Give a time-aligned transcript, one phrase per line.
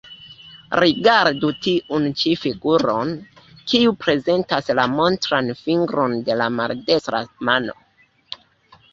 [0.83, 3.11] Rigardu tiun ĉi figuron,
[3.73, 7.77] kiu prezentas la montran fingron de la maldekstra mano.